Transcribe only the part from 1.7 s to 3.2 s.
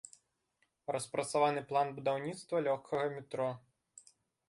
план будаўніцтва лёгкага